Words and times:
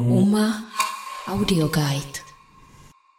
Uma 0.00 0.64
Audio 1.28 1.68
Guide. 1.68 2.18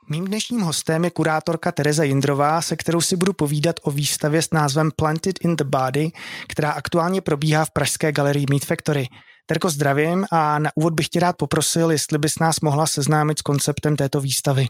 Mým 0.09 0.27
dnešním 0.27 0.61
hostem 0.61 1.03
je 1.03 1.11
kurátorka 1.11 1.71
Tereza 1.71 2.03
Jindrová, 2.03 2.61
se 2.61 2.75
kterou 2.75 3.01
si 3.01 3.15
budu 3.15 3.33
povídat 3.33 3.75
o 3.83 3.91
výstavě 3.91 4.41
s 4.41 4.51
názvem 4.51 4.91
Planted 4.91 5.35
in 5.41 5.55
the 5.55 5.63
Body, 5.63 6.11
která 6.47 6.71
aktuálně 6.71 7.21
probíhá 7.21 7.65
v 7.65 7.71
Pražské 7.71 8.11
galerii 8.11 8.45
Meat 8.49 8.65
Factory. 8.65 9.07
Terko, 9.45 9.69
zdravím 9.69 10.25
a 10.31 10.59
na 10.59 10.69
úvod 10.75 10.93
bych 10.93 11.09
tě 11.09 11.19
rád 11.19 11.37
poprosil, 11.37 11.91
jestli 11.91 12.17
bys 12.17 12.39
nás 12.39 12.59
mohla 12.59 12.87
seznámit 12.87 13.39
s 13.39 13.41
konceptem 13.41 13.95
této 13.95 14.21
výstavy. 14.21 14.67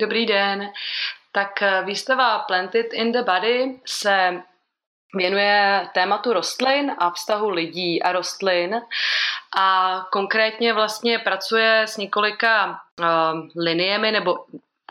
Dobrý 0.00 0.26
den. 0.26 0.60
Tak 1.32 1.62
eh, 1.62 1.82
výstava 1.84 2.38
Planted 2.38 2.86
in 2.92 3.12
the 3.12 3.22
Body 3.22 3.80
se 3.86 4.42
věnuje 5.14 5.88
tématu 5.94 6.32
rostlin 6.32 6.92
a 6.98 7.10
vztahu 7.10 7.50
lidí 7.50 8.02
a 8.02 8.12
rostlin 8.12 8.80
a 9.56 10.00
konkrétně 10.12 10.72
vlastně 10.72 11.18
pracuje 11.18 11.82
s 11.82 11.96
několika 11.96 12.66
uh, 13.00 13.06
liniemi 13.56 14.12
nebo 14.12 14.36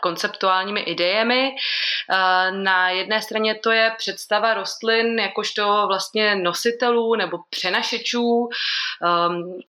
konceptuálními 0.02 0.80
idejemi. 0.80 1.50
Uh, 1.50 2.56
na 2.56 2.90
jedné 2.90 3.22
straně 3.22 3.54
to 3.54 3.70
je 3.70 3.94
představa 3.98 4.54
rostlin 4.54 5.18
jakožto 5.18 5.84
vlastně 5.86 6.36
nositelů 6.36 7.14
nebo 7.14 7.38
přenašečů 7.50 8.24
um, 8.24 8.48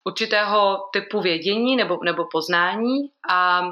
určitého 0.04 0.88
typu 0.92 1.20
vědění 1.20 1.76
nebo, 1.76 1.98
nebo 2.04 2.24
poznání 2.32 3.10
a 3.30 3.62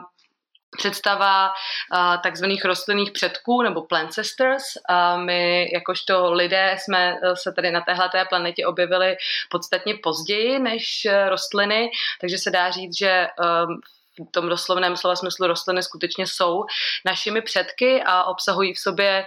představa 0.76 1.48
uh, 1.48 2.22
takzvaných 2.22 2.64
rostlinných 2.64 3.10
předků 3.10 3.62
nebo 3.62 3.82
plancestors. 3.82 4.62
Uh, 4.90 5.22
my 5.22 5.70
jakožto 5.74 6.32
lidé 6.32 6.76
jsme 6.78 7.12
uh, 7.12 7.34
se 7.34 7.52
tady 7.52 7.70
na 7.70 7.80
téhleté 7.80 8.24
planetě 8.24 8.66
objevili 8.66 9.16
podstatně 9.50 9.94
později 10.02 10.58
než 10.58 11.06
rostliny, 11.28 11.90
takže 12.20 12.38
se 12.38 12.50
dá 12.50 12.70
říct, 12.70 12.98
že 12.98 13.26
um, 13.66 13.80
v 14.28 14.30
tom 14.30 14.48
doslovném 14.48 14.96
slova 14.96 15.16
smyslu 15.16 15.46
rostliny 15.46 15.82
skutečně 15.82 16.26
jsou 16.26 16.64
našimi 17.04 17.42
předky 17.42 18.02
a 18.06 18.24
obsahují 18.24 18.74
v 18.74 18.78
sobě 18.78 19.24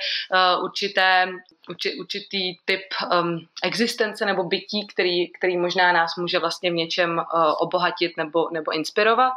uh, 0.57 0.63
určité, 0.63 1.27
urči, 1.69 1.95
určitý 1.99 2.57
typ 2.65 2.81
um, 3.21 3.47
existence 3.63 4.25
nebo 4.25 4.43
bytí, 4.43 4.87
který, 4.87 5.31
který 5.31 5.57
možná 5.57 5.91
nás 5.91 6.15
může 6.17 6.39
vlastně 6.39 6.71
v 6.71 6.73
něčem 6.73 7.17
uh, 7.17 7.53
obohatit 7.59 8.17
nebo, 8.17 8.49
nebo 8.51 8.71
inspirovat. 8.71 9.33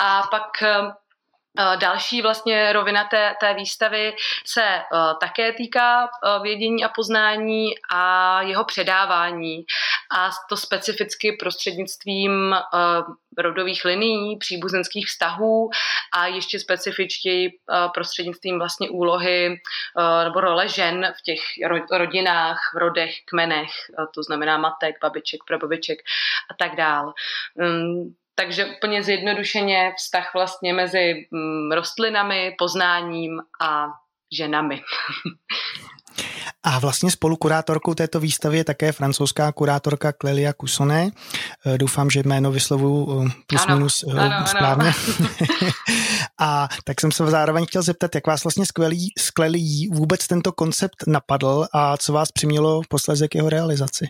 A 0.00 0.22
pak 0.30 0.62
uh, 0.62 0.68
Eh, 0.68 1.01
další 1.56 2.22
vlastně 2.22 2.72
rovina 2.72 3.04
té, 3.04 3.34
té 3.40 3.54
výstavy 3.54 4.14
se 4.46 4.62
uh, 4.62 5.18
také 5.20 5.52
týká 5.52 6.04
uh, 6.04 6.42
vědění 6.42 6.84
a 6.84 6.88
poznání 6.88 7.66
a 7.94 8.42
jeho 8.42 8.64
předávání 8.64 9.64
a 10.16 10.30
to 10.48 10.56
specificky 10.56 11.36
prostřednictvím 11.40 12.32
uh, 12.32 13.14
rodových 13.38 13.84
linií, 13.84 14.36
příbuzenských 14.36 15.06
vztahů 15.06 15.70
a 16.14 16.26
ještě 16.26 16.60
specifičtěji 16.60 17.50
prostřednictvím 17.94 18.58
vlastně 18.58 18.90
úlohy 18.90 19.56
nebo 20.24 20.40
role 20.40 20.68
žen 20.68 21.12
v 21.18 21.22
těch 21.22 21.40
rodinách, 21.92 22.58
v 22.74 22.78
rodech, 22.78 23.14
kmenech, 23.24 23.70
to 24.14 24.22
znamená 24.22 24.58
matek, 24.58 24.96
babiček, 25.02 25.40
prababiček 25.46 25.98
a 26.50 26.54
tak 26.54 26.76
dál. 26.76 27.12
Um, 27.54 28.14
takže 28.34 28.66
úplně 28.66 29.02
zjednodušeně 29.02 29.92
vztah 29.96 30.34
vlastně 30.34 30.72
mezi 30.72 31.14
mm, 31.30 31.72
rostlinami, 31.72 32.54
poznáním 32.58 33.40
a 33.60 33.86
ženami. 34.38 34.80
A 36.64 36.78
vlastně 36.78 37.10
spolukurátorkou 37.10 37.94
této 37.94 38.20
výstavy 38.20 38.56
je 38.56 38.64
také 38.64 38.92
francouzská 38.92 39.52
kurátorka 39.52 40.12
Clelia 40.20 40.52
Coussonet. 40.52 41.14
Eh, 41.66 41.78
doufám, 41.78 42.10
že 42.10 42.22
jméno 42.24 42.52
vyslovuju 42.52 43.24
eh, 43.26 43.30
plus 43.46 43.62
ano, 43.66 43.76
minus 43.76 44.04
eh, 44.08 44.20
ano, 44.20 44.46
správně. 44.46 44.92
Ano. 45.20 45.28
a 46.40 46.68
tak 46.84 47.00
jsem 47.00 47.12
se 47.12 47.26
zároveň 47.26 47.66
chtěl 47.66 47.82
zeptat, 47.82 48.14
jak 48.14 48.26
vás 48.26 48.44
vlastně 48.44 48.66
skvělý, 48.66 49.12
skvělý 49.18 49.88
vůbec 49.92 50.26
tento 50.26 50.52
koncept 50.52 50.96
napadl 51.06 51.66
a 51.72 51.96
co 51.96 52.12
vás 52.12 52.32
přimělo 52.32 52.82
posledně 52.88 53.28
k 53.28 53.34
jeho 53.34 53.48
realizaci? 53.48 54.06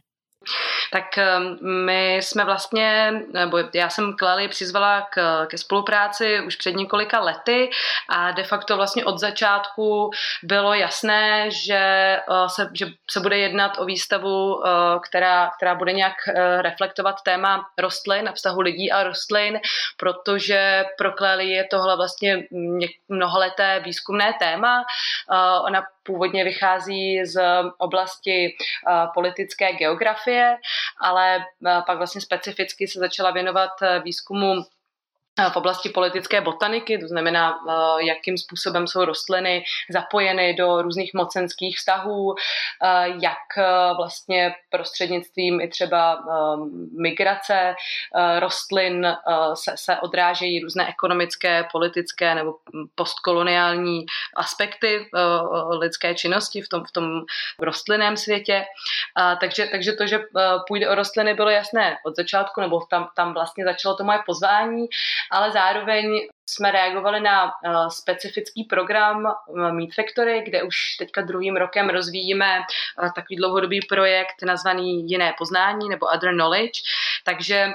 Tak 0.92 1.18
ehm, 1.18 1.58
my 1.62 2.16
jsme 2.16 2.44
vlastně, 2.44 3.12
nebo 3.32 3.58
já 3.74 3.88
jsem 3.88 4.16
Kleli 4.16 4.48
přizvala 4.48 5.06
k, 5.10 5.46
ke 5.46 5.58
spolupráci 5.58 6.40
už 6.46 6.56
před 6.56 6.76
několika 6.76 7.20
lety 7.20 7.70
a 8.08 8.30
de 8.30 8.44
facto 8.44 8.76
vlastně 8.76 9.04
od 9.04 9.18
začátku 9.18 10.10
bylo 10.42 10.74
jasné, 10.74 11.50
že 11.50 11.76
eh, 11.76 12.48
se, 12.48 12.70
že 12.72 12.86
se 13.10 13.20
bude 13.20 13.38
jednat 13.38 13.78
o 13.78 13.84
výstavu, 13.84 14.66
eh, 14.66 14.70
která, 15.08 15.50
která 15.56 15.74
bude 15.74 15.92
nějak 15.92 16.14
eh, 16.28 16.62
reflektovat 16.62 17.22
téma 17.22 17.66
rostlin 17.78 18.28
a 18.28 18.32
vztahu 18.32 18.60
lidí 18.60 18.92
a 18.92 19.02
rostlin, 19.02 19.60
protože 19.96 20.84
pro 20.98 21.12
Kleli 21.12 21.48
je 21.48 21.64
tohle 21.64 21.96
vlastně 21.96 22.38
mnoholeté 23.08 23.80
výzkumné 23.84 24.32
téma. 24.38 24.84
Ona 25.64 25.82
původně 26.02 26.44
vychází 26.44 27.24
z 27.24 27.42
oblasti 27.78 28.56
politické 29.14 29.72
geografie, 29.72 30.56
ale 31.00 31.44
pak 31.86 31.98
vlastně 31.98 32.20
specificky 32.20 32.88
se 32.88 32.98
začala 32.98 33.30
věnovat 33.30 33.70
výzkumu 34.04 34.54
v 35.52 35.56
oblasti 35.56 35.88
politické 35.88 36.40
botaniky, 36.40 36.98
to 36.98 37.08
znamená, 37.08 37.54
eh, 37.54 38.04
jakým 38.06 38.38
způsobem 38.38 38.86
jsou 38.86 39.04
rostliny 39.04 39.64
zapojeny 39.90 40.54
do 40.54 40.82
různých 40.82 41.14
mocenských 41.14 41.76
vztahů, 41.76 42.34
eh, 42.34 43.08
jak 43.08 43.58
eh, 43.58 43.94
vlastně 43.96 44.54
prostřednictvím 44.70 45.60
i 45.60 45.68
třeba 45.68 46.24
migrace 47.00 47.74
rostlin 48.38 49.16
se, 49.54 49.72
se 49.74 50.00
odrážejí 50.00 50.60
různé 50.60 50.88
ekonomické, 50.88 51.64
politické 51.72 52.34
nebo 52.34 52.54
postkoloniální 52.94 54.06
aspekty 54.36 55.10
lidské 55.70 56.14
činnosti 56.14 56.62
v 56.62 56.68
tom, 56.68 56.84
v 56.84 56.92
tom 56.92 57.20
rostlinném 57.58 58.16
světě. 58.16 58.64
Takže, 59.40 59.66
takže 59.66 59.92
to, 59.92 60.06
že 60.06 60.20
půjde 60.68 60.88
o 60.88 60.94
rostliny, 60.94 61.34
bylo 61.34 61.50
jasné 61.50 61.96
od 62.06 62.16
začátku, 62.16 62.60
nebo 62.60 62.80
tam, 62.90 63.08
tam 63.16 63.34
vlastně 63.34 63.64
začalo 63.64 63.96
to 63.96 64.04
moje 64.04 64.18
pozvání 64.26 64.86
ale 65.30 65.52
zároveň 65.52 66.04
jsme 66.50 66.70
reagovali 66.70 67.20
na 67.20 67.44
uh, 67.44 67.88
specifický 67.88 68.64
program 68.64 69.24
uh, 69.24 69.72
Meat 69.72 69.94
Factory, 69.94 70.42
kde 70.44 70.62
už 70.62 70.76
teďka 70.98 71.22
druhým 71.22 71.56
rokem 71.56 71.88
rozvíjíme 71.88 72.58
uh, 72.58 73.08
takový 73.12 73.36
dlouhodobý 73.36 73.80
projekt 73.88 74.42
nazvaný 74.44 75.10
Jiné 75.10 75.34
poznání 75.38 75.88
nebo 75.88 76.06
Other 76.06 76.32
Knowledge. 76.34 76.80
Takže 77.24 77.66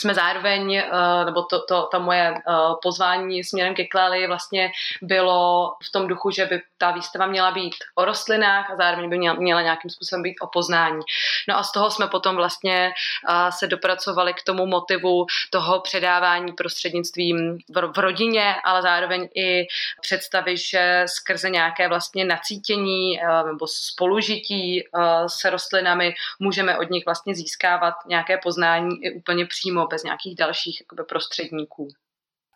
jsme 0.00 0.14
zároveň, 0.14 0.74
eh, 0.74 1.24
nebo 1.24 1.42
to, 1.42 1.62
to, 1.62 1.88
to 1.92 2.00
moje 2.00 2.34
eh, 2.34 2.40
pozvání 2.82 3.44
směrem 3.44 3.74
ke 3.74 3.84
Kleli 3.84 4.26
vlastně 4.26 4.70
bylo 5.02 5.72
v 5.88 5.92
tom 5.92 6.08
duchu, 6.08 6.30
že 6.30 6.46
by 6.46 6.62
ta 6.78 6.90
výstava 6.90 7.26
měla 7.26 7.50
být 7.50 7.74
o 7.94 8.04
rostlinách 8.04 8.70
a 8.70 8.76
zároveň 8.76 9.10
by 9.10 9.18
měla 9.18 9.62
nějakým 9.62 9.90
způsobem 9.90 10.22
být 10.22 10.36
o 10.40 10.46
poznání. 10.46 11.00
No 11.48 11.58
a 11.58 11.62
z 11.62 11.72
toho 11.72 11.90
jsme 11.90 12.06
potom 12.06 12.36
vlastně 12.36 12.92
eh, 13.28 13.52
se 13.52 13.66
dopracovali 13.66 14.34
k 14.34 14.42
tomu 14.42 14.66
motivu 14.66 15.26
toho 15.50 15.80
předávání 15.80 16.52
prostřednictvím 16.52 17.58
v 17.96 17.98
rodině, 17.98 18.54
ale 18.64 18.82
zároveň 18.82 19.28
i 19.34 19.66
představy, 20.00 20.56
že 20.56 21.04
skrze 21.06 21.50
nějaké 21.50 21.88
vlastně 21.88 22.24
nacítění 22.24 23.20
nebo 23.46 23.66
spolužití 23.66 24.84
se 25.26 25.50
rostlinami 25.50 26.14
můžeme 26.38 26.78
od 26.78 26.90
nich 26.90 27.04
vlastně 27.04 27.34
získávat 27.34 27.94
nějaké 28.06 28.38
poznání 28.38 29.04
i 29.04 29.12
úplně 29.12 29.46
přímo 29.46 29.86
bez 29.90 30.02
nějakých 30.02 30.36
dalších 30.36 30.80
jakoby, 30.80 31.02
prostředníků. 31.08 31.88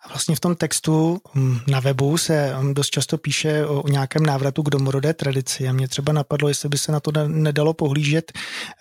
Vlastně 0.08 0.36
v 0.36 0.40
tom 0.40 0.56
textu 0.56 1.20
mm, 1.34 1.58
na 1.68 1.80
webu 1.80 2.18
se 2.18 2.54
mm, 2.56 2.74
dost 2.74 2.90
často 2.90 3.18
píše 3.18 3.66
o 3.66 3.88
nějakém 3.88 4.26
návratu 4.26 4.62
k 4.62 4.70
domorodé 4.70 5.14
tradici. 5.14 5.68
A 5.68 5.72
mě 5.72 5.88
třeba 5.88 6.12
napadlo, 6.12 6.48
jestli 6.48 6.68
by 6.68 6.78
se 6.78 6.92
na 6.92 7.00
to 7.00 7.12
nedalo 7.28 7.74
pohlížet, 7.74 8.32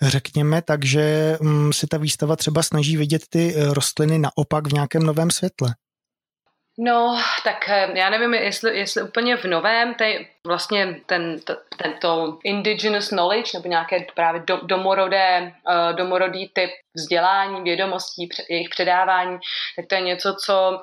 řekněme, 0.02 0.62
takže 0.62 1.36
mm, 1.40 1.72
si 1.72 1.86
ta 1.86 1.96
výstava 1.96 2.36
třeba 2.36 2.62
snaží 2.62 2.96
vidět 2.96 3.22
ty 3.28 3.54
eh, 3.56 3.74
rostliny 3.74 4.18
naopak 4.18 4.66
v 4.68 4.72
nějakém 4.72 5.02
novém 5.02 5.30
světle. 5.30 5.74
No, 6.78 7.18
tak 7.44 7.68
eh, 7.68 7.98
já 7.98 8.10
nevím, 8.10 8.34
jestli, 8.34 8.78
jestli 8.78 9.02
úplně 9.02 9.36
v 9.36 9.44
novém, 9.44 9.94
tej, 9.94 10.28
vlastně 10.46 11.00
ten, 11.06 11.40
to, 11.40 11.56
tento 11.82 12.38
indigenous 12.44 13.08
knowledge, 13.08 13.50
nebo 13.54 13.68
nějaké 13.68 14.06
právě 14.14 14.42
do, 14.46 14.60
domorodé, 14.62 15.52
uh, 15.68 15.96
domorodý 15.96 16.48
typ 16.48 16.70
vzdělání, 16.94 17.62
vědomostí, 17.62 18.28
jejich 18.50 18.68
předávání, 18.68 19.38
tak 19.76 19.86
to 19.86 19.94
je 19.94 20.00
něco, 20.00 20.36
co 20.44 20.82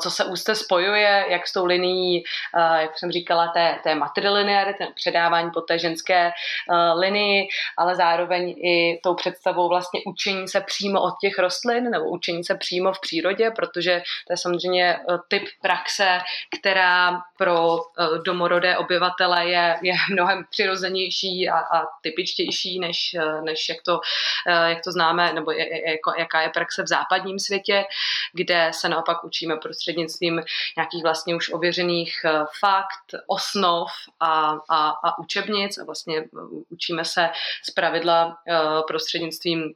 co 0.00 0.10
se 0.10 0.24
úzce 0.24 0.54
spojuje, 0.54 1.24
jak 1.28 1.46
s 1.46 1.52
tou 1.52 1.64
linií, 1.64 2.24
eh, 2.56 2.82
jak 2.82 2.98
jsem 2.98 3.10
říkala, 3.10 3.48
té, 3.48 3.78
té 3.82 3.94
matrilineary, 3.94 4.74
ten 4.74 4.88
předávání 4.94 5.50
po 5.50 5.60
té 5.60 5.78
ženské 5.78 6.30
eh, 6.30 6.92
linii, 6.92 7.48
ale 7.78 7.94
zároveň 7.94 8.48
i 8.48 9.00
tou 9.02 9.14
představou 9.14 9.68
vlastně 9.68 10.00
učení 10.06 10.48
se 10.48 10.60
přímo 10.60 11.02
od 11.02 11.14
těch 11.20 11.38
rostlin 11.38 11.90
nebo 11.90 12.04
učení 12.04 12.44
se 12.44 12.54
přímo 12.54 12.92
v 12.92 13.00
přírodě, 13.00 13.50
protože 13.50 14.02
to 14.26 14.32
je 14.32 14.36
samozřejmě 14.36 14.98
typ 15.28 15.42
praxe, 15.62 16.18
která 16.58 17.22
pro 17.38 17.78
domorodé 18.24 18.78
obyvatele 18.78 19.48
je, 19.48 19.76
je 19.82 19.94
mnohem 20.12 20.44
přirozenější 20.50 21.48
a, 21.48 21.58
a 21.58 21.86
typičtější, 22.02 22.80
než, 22.80 23.16
než 23.44 23.68
jak, 23.68 23.82
to, 23.82 24.00
jak 24.46 24.84
to 24.84 24.92
známe, 24.92 25.32
nebo 25.32 25.50
jako, 25.50 26.12
jaká 26.18 26.40
je 26.40 26.48
praxe 26.48 26.82
v 26.82 26.88
západním 26.88 27.38
světě, 27.38 27.84
kde 28.32 28.70
se 28.74 28.88
naopak 28.88 29.24
učí 29.24 29.39
učíme 29.40 29.56
prostřednictvím 29.56 30.42
nějakých 30.76 31.02
vlastně 31.02 31.36
už 31.36 31.52
ověřených 31.52 32.12
eh, 32.24 32.44
fakt, 32.60 33.22
osnov 33.26 33.88
a, 34.20 34.56
a, 34.70 34.88
a 34.90 35.18
učebnic 35.18 35.78
a 35.78 35.84
vlastně 35.84 36.18
eh, 36.18 36.26
učíme 36.68 37.04
se 37.04 37.30
z 37.64 37.70
pravidla 37.70 38.36
eh, 38.48 38.58
prostřednictvím 38.86 39.74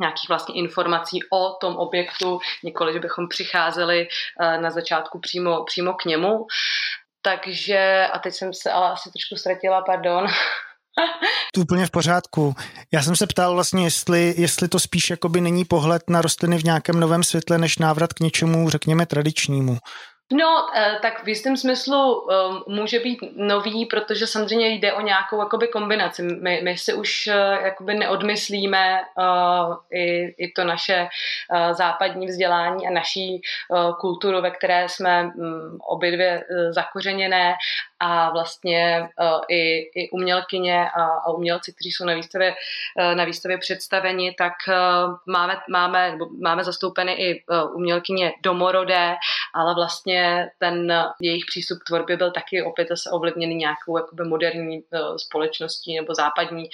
nějakých 0.00 0.28
vlastně 0.28 0.54
informací 0.54 1.18
o 1.32 1.56
tom 1.60 1.76
objektu, 1.76 2.38
nikoli, 2.64 2.92
že 2.92 3.00
bychom 3.00 3.28
přicházeli 3.28 4.08
na 4.60 4.70
začátku 4.70 5.18
přímo, 5.18 5.64
přímo 5.64 5.92
k 5.92 6.04
němu. 6.04 6.46
Takže, 7.22 8.06
a 8.12 8.18
teď 8.18 8.34
jsem 8.34 8.54
se 8.54 8.70
ale 8.70 8.90
asi 8.90 9.10
trošku 9.10 9.36
ztratila, 9.36 9.82
pardon. 9.82 10.26
Tu 11.54 11.60
úplně 11.60 11.86
v 11.86 11.90
pořádku. 11.90 12.54
Já 12.92 13.02
jsem 13.02 13.16
se 13.16 13.26
ptal 13.26 13.54
vlastně, 13.54 13.84
jestli, 13.84 14.34
jestli 14.36 14.68
to 14.68 14.80
spíš 14.80 15.10
jakoby 15.10 15.40
není 15.40 15.64
pohled 15.64 16.02
na 16.10 16.22
rostliny 16.22 16.58
v 16.58 16.64
nějakém 16.64 17.00
novém 17.00 17.24
světle, 17.24 17.58
než 17.58 17.78
návrat 17.78 18.12
k 18.12 18.20
něčemu, 18.20 18.70
řekněme, 18.70 19.06
tradičnímu. 19.06 19.78
No, 20.32 20.66
eh, 20.74 20.98
tak 21.02 21.24
v 21.24 21.28
jistém 21.28 21.56
smyslu 21.56 22.30
ehm, 22.30 22.62
může 22.66 23.00
být 23.00 23.18
nový, 23.36 23.86
protože 23.86 24.26
samozřejmě 24.26 24.68
jde 24.68 24.92
o 24.92 25.00
nějakou 25.00 25.40
jakoby 25.40 25.68
kombinaci. 25.68 26.22
My, 26.22 26.60
my 26.64 26.78
si 26.78 26.94
už 26.94 27.26
eh, 27.26 27.58
jakoby 27.62 27.94
neodmyslíme 27.94 29.00
uh, 29.18 29.76
i, 29.90 30.34
i 30.38 30.52
to 30.52 30.64
naše 30.64 31.08
uh, 31.52 31.72
západní 31.72 32.26
vzdělání 32.26 32.88
a 32.88 32.90
naší 32.90 33.40
uh, 33.68 33.96
kulturu, 34.00 34.42
ve 34.42 34.50
které 34.50 34.88
jsme 34.88 35.24
um, 35.24 35.78
obě 35.88 36.12
dvě 36.12 36.44
zakořeněné 36.70 37.54
a 38.00 38.30
vlastně 38.30 39.08
uh, 39.20 39.40
i, 39.48 39.78
i 39.94 40.10
umělkyně 40.10 40.90
a, 40.90 41.02
a 41.04 41.30
umělci, 41.30 41.72
kteří 41.72 41.90
jsou 41.90 42.04
na 42.04 42.14
výstavě, 42.14 42.54
uh, 42.98 43.14
na 43.14 43.24
výstavě 43.24 43.58
představeni, 43.58 44.34
tak 44.38 44.52
uh, 44.68 45.14
máme, 45.26 45.56
máme, 45.70 46.18
máme 46.42 46.64
zastoupeny 46.64 47.12
i 47.12 47.44
umělkyně 47.74 48.32
domorodé, 48.42 49.16
ale 49.54 49.74
vlastně 49.74 50.50
ten 50.58 51.04
jejich 51.20 51.44
přístup 51.46 51.78
k 51.78 51.86
tvorbě 51.86 52.16
byl 52.16 52.30
taky 52.30 52.62
opět 52.62 52.88
zase 52.88 53.10
ovlivněný 53.10 53.54
nějakou 53.54 53.98
jakoby 53.98 54.24
moderní 54.24 54.82
společností 55.16 55.96
nebo 55.96 56.14
západní 56.14 56.68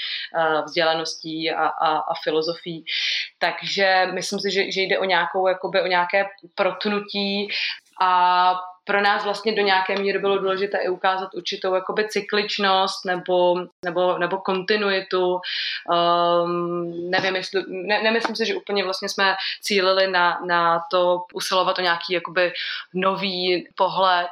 vzdělaností 0.64 1.50
a, 1.50 1.66
a, 1.66 1.96
a 1.98 2.14
filozofií. 2.24 2.84
Takže 3.38 4.06
myslím 4.12 4.40
si, 4.40 4.50
že, 4.50 4.72
že 4.72 4.80
jde 4.80 4.98
o 4.98 5.04
nějakou, 5.04 5.48
jakoby, 5.48 5.82
o 5.82 5.86
nějaké 5.86 6.26
protnutí 6.54 7.48
a 8.00 8.54
pro 8.84 9.02
nás 9.02 9.24
vlastně 9.24 9.54
do 9.54 9.62
nějaké 9.62 9.98
míry 9.98 10.18
bylo 10.18 10.38
důležité 10.38 10.78
i 10.78 10.88
ukázat 10.88 11.34
určitou 11.34 11.74
jakoby 11.74 12.08
cykličnost 12.08 13.04
nebo, 13.04 13.56
nebo, 13.84 14.18
nebo 14.18 14.36
kontinuitu. 14.38 15.40
Um, 16.44 17.10
nevím, 17.10 17.36
jestli, 17.36 17.62
ne, 17.68 18.02
nemyslím 18.02 18.36
si, 18.36 18.46
že 18.46 18.54
úplně 18.54 18.84
vlastně 18.84 19.08
jsme 19.08 19.36
cílili 19.62 20.10
na, 20.10 20.40
na 20.46 20.80
to 20.90 21.20
usilovat 21.34 21.78
o 21.78 21.82
nějaký 21.82 22.12
jakoby 22.12 22.52
nový 22.94 23.68
pohled, 23.74 24.30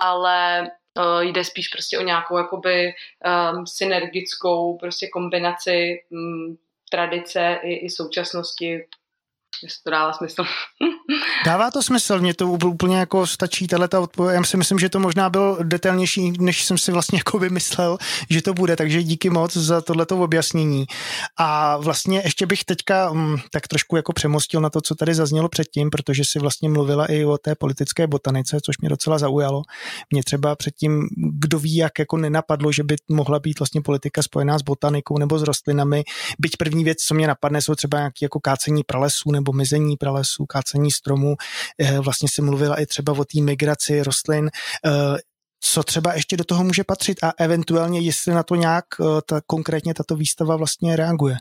ale 0.00 0.62
uh, 0.98 1.20
jde 1.20 1.44
spíš 1.44 1.68
prostě 1.68 1.98
o 1.98 2.02
nějakou 2.02 2.36
jakoby 2.36 2.92
um, 3.52 3.66
synergickou 3.66 4.78
prostě 4.78 5.08
kombinaci 5.12 6.02
um, 6.10 6.58
tradice 6.90 7.58
i, 7.62 7.74
i 7.74 7.90
současnosti 7.90 8.84
jestli 9.62 9.82
to 9.82 9.90
dává 9.90 10.12
smysl. 10.12 10.44
Dává 11.44 11.70
to 11.70 11.82
smysl, 11.82 12.20
mě 12.20 12.34
to 12.34 12.48
úplně 12.48 12.96
jako 12.96 13.26
stačí 13.26 13.66
tato 13.66 14.02
odpověď. 14.02 14.34
Já 14.34 14.44
si 14.44 14.56
myslím, 14.56 14.78
že 14.78 14.88
to 14.88 15.00
možná 15.00 15.30
byl 15.30 15.58
detailnější, 15.62 16.32
než 16.38 16.64
jsem 16.64 16.78
si 16.78 16.92
vlastně 16.92 17.18
jako 17.26 17.38
vymyslel, 17.38 17.98
že 18.30 18.42
to 18.42 18.54
bude, 18.54 18.76
takže 18.76 19.02
díky 19.02 19.30
moc 19.30 19.56
za 19.56 19.80
tohleto 19.80 20.18
objasnění. 20.18 20.86
A 21.36 21.76
vlastně 21.76 22.22
ještě 22.24 22.46
bych 22.46 22.64
teďka 22.64 23.12
mm, 23.12 23.36
tak 23.52 23.68
trošku 23.68 23.96
jako 23.96 24.12
přemostil 24.12 24.60
na 24.60 24.70
to, 24.70 24.80
co 24.80 24.94
tady 24.94 25.14
zaznělo 25.14 25.48
předtím, 25.48 25.90
protože 25.90 26.22
si 26.24 26.38
vlastně 26.38 26.68
mluvila 26.68 27.06
i 27.06 27.24
o 27.24 27.38
té 27.38 27.54
politické 27.54 28.06
botanice, 28.06 28.58
což 28.64 28.78
mě 28.78 28.88
docela 28.88 29.18
zaujalo. 29.18 29.62
Mě 30.10 30.24
třeba 30.24 30.56
předtím, 30.56 31.08
kdo 31.16 31.58
ví, 31.58 31.76
jak 31.76 31.98
jako 31.98 32.16
nenapadlo, 32.16 32.72
že 32.72 32.82
by 32.82 32.96
mohla 33.10 33.38
být 33.38 33.60
vlastně 33.60 33.80
politika 33.80 34.22
spojená 34.22 34.58
s 34.58 34.62
botanikou 34.62 35.18
nebo 35.18 35.38
s 35.38 35.42
rostlinami. 35.42 36.04
Byť 36.38 36.56
první 36.56 36.84
věc, 36.84 36.98
co 36.98 37.14
mě 37.14 37.26
napadne, 37.26 37.62
jsou 37.62 37.74
třeba 37.74 37.98
nějaké 37.98 38.24
jako 38.24 38.40
kácení 38.40 38.82
pralesů 38.82 39.30
nebo 39.30 39.52
mizení 39.52 39.96
pralesů, 39.96 40.46
kácení 40.46 40.90
stromů. 40.90 41.33
Eh, 41.78 41.98
vlastně 42.00 42.28
se 42.34 42.42
mluvila 42.42 42.80
i 42.80 42.86
třeba 42.86 43.12
o 43.12 43.24
té 43.24 43.40
migraci 43.40 44.02
rostlin 44.02 44.50
eh, 44.86 44.90
co 45.60 45.82
třeba 45.82 46.14
ještě 46.14 46.36
do 46.36 46.44
toho 46.44 46.64
může 46.64 46.84
patřit 46.84 47.24
a 47.24 47.32
eventuálně 47.38 48.00
jestli 48.00 48.34
na 48.34 48.42
to 48.42 48.54
nějak 48.54 48.84
eh, 49.00 49.04
ta, 49.26 49.40
konkrétně 49.46 49.94
tato 49.94 50.16
výstava 50.16 50.56
vlastně 50.56 50.96
reaguje. 50.96 51.36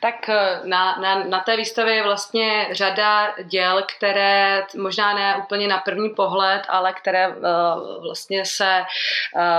Tak 0.00 0.28
eh, 0.28 0.60
na, 0.64 0.96
na, 0.96 1.24
na 1.24 1.40
té 1.40 1.56
výstavě 1.56 1.94
je 1.94 2.02
vlastně 2.02 2.68
řada 2.72 3.34
děl, 3.44 3.82
které 3.96 4.66
možná 4.76 5.14
ne 5.14 5.36
úplně 5.36 5.68
na 5.68 5.78
první 5.78 6.10
pohled, 6.10 6.62
ale 6.68 6.92
které 6.92 7.28
uh, 7.28 7.34
vlastně 8.02 8.44
se, 8.44 8.84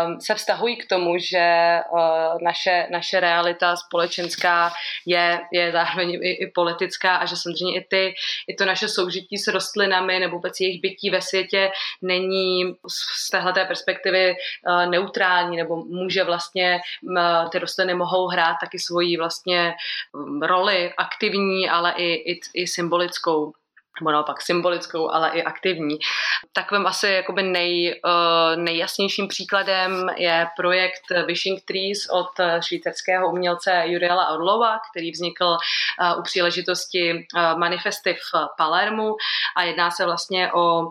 um, 0.06 0.22
se 0.22 0.36
vztahují 0.36 0.78
k 0.78 0.90
tomu, 0.90 1.18
že 1.18 1.80
uh, 1.92 2.00
naše, 2.42 2.88
naše 2.92 3.20
realita 3.20 3.76
společenská 3.76 4.72
je, 5.06 5.40
je 5.52 5.72
zároveň 5.72 6.12
i, 6.12 6.32
i 6.32 6.52
politická 6.56 7.16
a 7.16 7.26
že 7.26 7.36
samozřejmě 7.36 7.80
i, 7.80 7.86
ty, 7.90 8.14
i 8.48 8.54
to 8.54 8.66
naše 8.66 8.88
soužití 8.88 9.38
s 9.38 9.48
rostlinami 9.48 10.20
nebo 10.20 10.36
vůbec 10.36 10.60
jejich 10.60 10.82
bytí 10.82 11.10
ve 11.10 11.22
světě 11.22 11.72
není 12.02 12.76
z 12.88 13.30
téhleté 13.32 13.66
perspektivy 13.66 14.36
uh, 14.68 14.86
neutrální 14.86 15.58
nebo 15.58 15.76
může 15.76 16.24
vlastně 16.24 16.80
ty 17.52 17.60
rostliny 17.60 17.94
mohou 17.94 18.28
hrát 18.28 18.56
taky 18.62 18.80
svoji 18.80 19.18
vlastně 19.18 19.74
roli 20.42 20.94
aktivní, 20.98 21.70
ale 21.70 21.94
i, 21.98 22.32
i, 22.32 22.40
i 22.54 22.68
symbolickou 22.68 23.54
nebo 24.02 24.12
naopak 24.12 24.42
symbolickou, 24.42 25.12
ale 25.12 25.30
i 25.30 25.44
aktivní. 25.44 26.00
Takovým 26.54 26.88
asi 26.88 27.08
jakoby 27.08 27.44
nej, 27.44 28.02
uh, 28.06 28.64
nejjasnějším 28.64 29.28
příkladem 29.28 30.10
je 30.16 30.48
projekt 30.58 31.04
Wishing 31.26 31.62
Trees 31.66 32.10
od 32.12 32.62
švýcarského 32.62 33.30
umělce 33.30 33.84
Juriela 33.86 34.30
Orlova, 34.30 34.80
který 34.92 35.12
vznikl 35.12 35.46
uh, 35.46 36.20
u 36.20 36.22
příležitosti 36.24 37.14
uh, 37.14 37.60
manifesty 37.60 38.14
v 38.14 38.48
Palermu 38.58 39.16
a 39.56 39.64
jedná 39.64 39.92
se 39.92 40.06
vlastně 40.06 40.52
o 40.54 40.90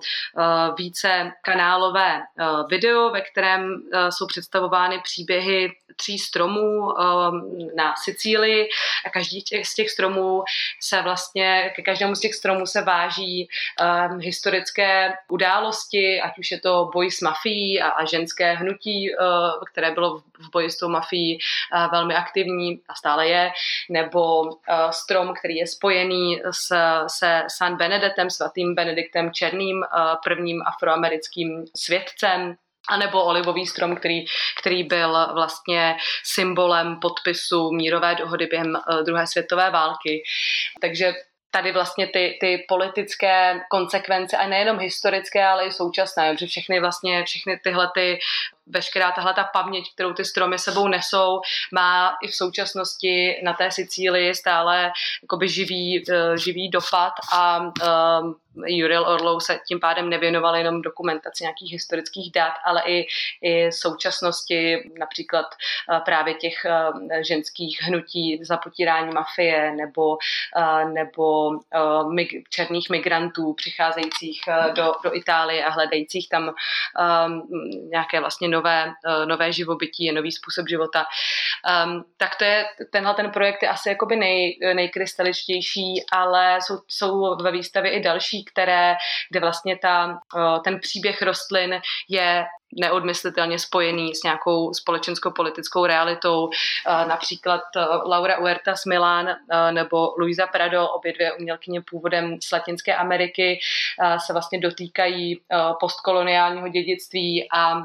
více 0.78 1.32
kanálové 1.42 2.22
video, 2.68 3.10
ve 3.10 3.20
kterém 3.20 3.82
jsou 4.10 4.26
představovány 4.26 5.00
příběhy 5.02 5.72
tří 5.96 6.18
stromů 6.18 6.88
na 7.76 7.94
Sicílii 8.04 8.68
a 9.06 9.10
každý 9.10 9.44
z 9.62 9.74
těch 9.74 9.90
stromů 9.90 10.44
se 10.80 11.02
vlastně, 11.02 11.72
ke 11.76 11.82
každému 11.82 12.14
z 12.14 12.20
těch 12.20 12.34
stromů 12.34 12.66
se 12.66 12.82
váží 12.94 13.48
um, 13.48 14.18
historické 14.20 15.12
události, 15.28 16.20
ať 16.20 16.38
už 16.38 16.50
je 16.50 16.60
to 16.60 16.90
boj 16.94 17.10
s 17.10 17.20
mafií 17.20 17.82
a, 17.82 17.88
a 17.88 18.04
ženské 18.04 18.54
hnutí, 18.54 19.10
uh, 19.10 19.18
které 19.72 19.90
bylo 19.90 20.18
v 20.18 20.50
boji 20.52 20.70
s 20.70 20.78
tou 20.78 20.88
mafií 20.88 21.38
uh, 21.38 21.90
velmi 21.90 22.14
aktivní 22.14 22.80
a 22.88 22.94
stále 22.94 23.28
je, 23.28 23.50
nebo 23.90 24.42
uh, 24.42 24.54
strom, 24.90 25.34
který 25.34 25.56
je 25.56 25.66
spojený 25.66 26.42
s, 26.50 26.72
se 27.06 27.42
San 27.48 27.76
Benedektem, 27.76 28.30
svatým 28.30 28.74
Benediktem 28.74 29.32
Černým, 29.32 29.76
uh, 29.76 30.14
prvním 30.24 30.62
afroamerickým 30.66 31.64
svědcem 31.76 32.56
anebo 32.88 33.24
olivový 33.24 33.66
strom, 33.66 33.96
který, 33.96 34.24
který 34.60 34.84
byl 34.84 35.32
vlastně 35.34 35.96
symbolem 36.24 37.00
podpisu 37.00 37.72
mírové 37.72 38.14
dohody 38.14 38.46
během 38.46 38.76
druhé 39.06 39.26
světové 39.26 39.70
války. 39.70 40.22
Takže 40.80 41.14
tady 41.54 41.72
vlastně 41.72 42.06
ty, 42.06 42.38
ty 42.40 42.64
politické 42.68 43.60
konsekvence, 43.70 44.36
a 44.36 44.48
nejenom 44.48 44.78
historické, 44.78 45.46
ale 45.46 45.66
i 45.66 45.72
současné, 45.72 46.32
protože 46.32 46.46
všechny 46.46 46.80
vlastně, 46.80 47.24
všechny 47.24 47.60
tyhle 47.64 47.90
ty 47.94 48.18
veškerá 48.66 49.12
tahle 49.12 49.34
ta 49.34 49.44
paměť, 49.44 49.94
kterou 49.94 50.12
ty 50.12 50.24
stromy 50.24 50.58
sebou 50.58 50.88
nesou, 50.88 51.40
má 51.72 52.16
i 52.22 52.28
v 52.28 52.34
současnosti 52.34 53.40
na 53.44 53.52
té 53.52 53.70
Sicílii 53.70 54.34
stále 54.34 54.92
jakoby 55.22 55.48
živý, 55.48 56.04
uh, 56.08 56.36
živý 56.36 56.70
dopad 56.70 57.12
a 57.32 57.58
uh, 57.58 58.32
Juril 58.66 59.02
Orlou 59.08 59.40
se 59.40 59.60
tím 59.68 59.80
pádem 59.80 60.08
nevěnoval 60.08 60.56
jenom 60.56 60.82
dokumentaci 60.82 61.44
nějakých 61.44 61.72
historických 61.72 62.32
dat, 62.32 62.52
ale 62.64 62.82
i, 62.86 63.06
i 63.42 63.72
současnosti, 63.72 64.90
například 64.98 65.46
uh, 65.46 65.98
právě 65.98 66.34
těch 66.34 66.54
ženských 67.20 67.82
hnutí 67.82 68.40
za 68.44 68.56
potírání 68.56 69.14
mafie 69.14 69.72
nebo, 69.72 70.18
nebo 70.92 71.50
mig, 72.12 72.28
černých 72.50 72.90
migrantů 72.90 73.52
přicházejících 73.52 74.40
do, 74.74 74.92
do 75.04 75.16
Itálie 75.16 75.64
a 75.64 75.70
hledajících 75.70 76.28
tam 76.28 76.48
um, 76.48 77.48
nějaké 77.90 78.20
vlastně 78.20 78.48
nové, 78.54 78.92
nové 79.24 79.52
živobytí, 79.52 80.12
nový 80.12 80.32
způsob 80.32 80.68
života. 80.68 81.04
Um, 81.04 82.04
tak 82.16 82.36
to 82.36 82.44
je, 82.44 82.64
tenhle 82.92 83.14
ten 83.14 83.30
projekt 83.30 83.62
je 83.62 83.68
asi 83.68 83.88
jakoby 83.88 84.16
nej, 84.16 84.58
nejkrystaličtější, 84.74 86.04
ale 86.12 86.58
jsou, 86.62 86.78
jsou 86.88 87.36
ve 87.42 87.52
výstavě 87.52 87.90
i 87.92 88.02
další, 88.02 88.44
které, 88.44 88.94
kde 89.30 89.40
vlastně 89.40 89.78
ta, 89.78 90.18
ten 90.64 90.80
příběh 90.80 91.22
rostlin 91.22 91.80
je 92.08 92.44
neodmyslitelně 92.80 93.58
spojený 93.58 94.14
s 94.14 94.22
nějakou 94.22 94.74
společensko-politickou 94.74 95.86
realitou. 95.86 96.48
Například 96.86 97.60
Laura 98.06 98.36
Huerta 98.36 98.76
z 98.76 98.84
Milán 98.84 99.36
nebo 99.70 100.14
Luisa 100.18 100.46
Prado, 100.46 100.88
obě 100.88 101.12
dvě 101.12 101.32
umělkyně 101.32 101.80
původem 101.90 102.36
z 102.42 102.52
Latinské 102.52 102.94
Ameriky, 102.94 103.58
se 104.26 104.32
vlastně 104.32 104.60
dotýkají 104.60 105.40
postkoloniálního 105.80 106.68
dědictví 106.68 107.48
a 107.52 107.82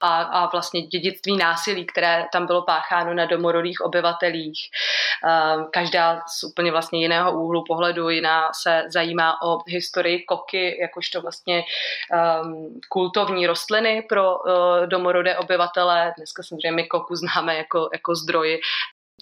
a, 0.00 0.22
a 0.22 0.50
vlastně 0.50 0.82
dědictví 0.82 1.36
násilí, 1.36 1.86
které 1.86 2.24
tam 2.32 2.46
bylo 2.46 2.62
pácháno 2.62 3.14
na 3.14 3.26
domorodých 3.26 3.80
obyvatelích. 3.80 4.58
Každá 5.72 6.22
z 6.26 6.44
úplně 6.44 6.70
vlastně 6.70 7.00
jiného 7.00 7.32
úhlu 7.32 7.64
pohledu, 7.68 8.08
jiná 8.08 8.50
se 8.62 8.82
zajímá 8.88 9.42
o 9.42 9.58
historii 9.66 10.24
koky, 10.24 10.78
jakožto 10.80 11.20
vlastně 11.20 11.64
um, 12.42 12.80
kultovní 12.88 13.46
rostliny 13.46 14.02
pro 14.08 14.38
uh, 14.38 14.86
domorodé 14.86 15.36
obyvatele. 15.36 16.14
Dneska 16.16 16.42
samozřejmě 16.42 16.72
my 16.72 16.86
koku 16.86 17.14
známe 17.16 17.56
jako, 17.56 17.88
jako 17.92 18.14
zdroj 18.14 18.60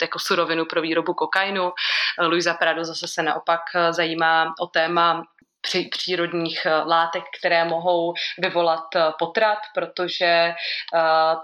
jako 0.02 0.19
surovinu 0.19 0.64
pro 0.64 0.83
výrobu 0.83 1.14
kokainu. 1.14 1.73
Luisa 2.21 2.55
Prado 2.55 2.85
zase 2.85 3.09
se 3.09 3.23
naopak 3.23 3.61
zajímá 3.91 4.55
o 4.61 4.67
téma 4.67 5.25
při 5.62 5.88
přírodních 5.90 6.66
eh, 6.66 6.75
látek, 6.75 7.23
které 7.38 7.64
mohou 7.64 8.14
vyvolat 8.38 8.97
eh, 8.97 9.12
potrat, 9.19 9.59
protože 9.75 10.25
eh, 10.25 10.54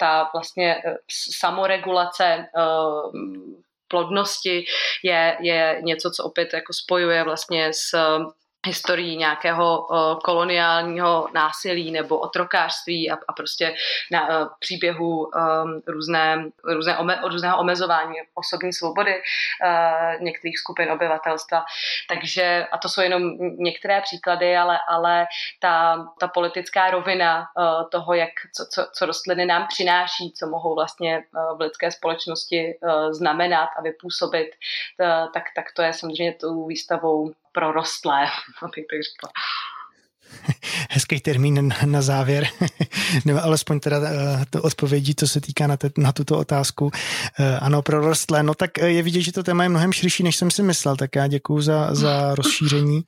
ta 0.00 0.30
vlastně 0.34 0.82
samoregulace 1.38 2.46
plodnosti 3.88 4.64
je, 5.04 5.36
je 5.40 5.80
něco, 5.82 6.10
co 6.10 6.24
opět 6.24 6.54
jako 6.54 6.72
spojuje 6.72 7.24
vlastně 7.24 7.72
s 7.72 7.94
historií 8.66 9.16
nějakého 9.16 9.86
uh, 9.86 10.20
koloniálního 10.20 11.28
násilí 11.34 11.90
nebo 11.90 12.18
otrokářství 12.18 13.10
a, 13.10 13.14
a 13.28 13.32
prostě 13.32 13.74
na 14.12 14.28
uh, 14.28 14.48
příběhu 14.58 15.24
um, 15.24 15.82
různé, 15.86 16.44
různé 16.64 16.98
ome, 16.98 17.20
různého 17.28 17.58
omezování 17.58 18.14
osobní 18.34 18.72
svobody 18.72 19.14
uh, 19.14 20.22
některých 20.22 20.58
skupin 20.58 20.92
obyvatelstva. 20.92 21.64
Takže, 22.08 22.66
a 22.72 22.78
to 22.78 22.88
jsou 22.88 23.00
jenom 23.00 23.22
některé 23.38 24.00
příklady, 24.00 24.56
ale, 24.56 24.78
ale 24.88 25.26
ta, 25.60 26.06
ta 26.20 26.28
politická 26.28 26.90
rovina 26.90 27.46
toho, 27.90 28.14
jak, 28.14 28.30
co, 28.56 28.64
co, 28.74 28.86
co 28.92 29.06
rostliny 29.06 29.46
nám 29.46 29.66
přináší, 29.68 30.32
co 30.32 30.46
mohou 30.46 30.74
vlastně 30.74 31.22
v 31.56 31.60
lidské 31.60 31.90
společnosti 31.90 32.78
znamenat 33.10 33.68
a 33.78 33.82
vypůsobit, 33.82 34.48
tak, 35.34 35.42
tak 35.56 35.64
to 35.76 35.82
je 35.82 35.92
samozřejmě 35.92 36.34
tou 36.34 36.66
výstavou 36.66 37.32
prorostlé, 37.52 38.20
abych 38.62 38.84
tak 38.90 39.00
řekla. 39.08 39.30
Hezký 40.90 41.20
termín 41.20 41.72
na 41.84 42.02
závěr, 42.02 42.46
nebo 43.24 43.44
alespoň 43.44 43.80
teda 43.80 43.96
eh, 44.04 44.44
to 44.50 44.62
odpovědí, 44.62 45.14
co 45.14 45.28
se 45.28 45.40
týká 45.40 45.66
na, 45.66 45.76
te, 45.76 45.90
na 45.98 46.12
tuto 46.12 46.38
otázku. 46.38 46.90
Eh, 47.40 47.58
ano, 47.58 47.82
prorostlé, 47.82 48.42
no 48.42 48.54
tak 48.54 48.78
eh, 48.78 48.90
je 48.90 49.02
vidět, 49.02 49.20
že 49.20 49.32
to 49.32 49.42
téma 49.42 49.62
je 49.62 49.68
mnohem 49.68 49.92
širší, 49.92 50.22
než 50.22 50.36
jsem 50.36 50.50
si 50.50 50.62
myslel, 50.62 50.96
tak 50.96 51.16
já 51.16 51.26
děkuju 51.26 51.60
za, 51.60 51.94
za 51.94 52.34
rozšíření 52.34 53.02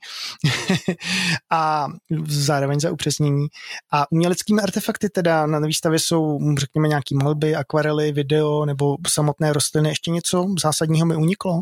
a 1.51 1.87
zároveň 2.27 2.79
za 2.79 2.91
upřesnění. 2.91 3.47
A 3.93 4.11
uměleckými 4.11 4.61
artefakty 4.61 5.09
teda 5.09 5.45
na 5.45 5.59
výstavě 5.59 5.99
jsou, 5.99 6.39
řekněme, 6.57 6.87
nějaký 6.87 7.15
malby, 7.15 7.55
akvarely, 7.55 8.11
video 8.11 8.65
nebo 8.65 8.97
samotné 9.07 9.53
rostliny. 9.53 9.89
Ještě 9.89 10.11
něco 10.11 10.45
zásadního 10.61 11.05
mi 11.05 11.15
uniklo? 11.15 11.61